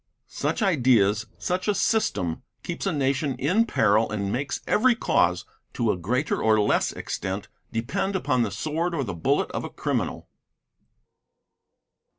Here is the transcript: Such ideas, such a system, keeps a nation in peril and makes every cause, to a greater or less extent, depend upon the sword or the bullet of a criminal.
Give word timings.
Such 0.29 0.63
ideas, 0.63 1.27
such 1.37 1.67
a 1.67 1.75
system, 1.75 2.41
keeps 2.63 2.87
a 2.87 2.91
nation 2.91 3.35
in 3.35 3.67
peril 3.67 4.09
and 4.11 4.31
makes 4.31 4.61
every 4.65 4.95
cause, 4.95 5.45
to 5.73 5.91
a 5.91 5.95
greater 5.95 6.41
or 6.41 6.59
less 6.59 6.91
extent, 6.91 7.49
depend 7.71 8.15
upon 8.15 8.41
the 8.41 8.49
sword 8.49 8.95
or 8.95 9.03
the 9.03 9.13
bullet 9.13 9.51
of 9.51 9.63
a 9.63 9.69
criminal. 9.69 10.27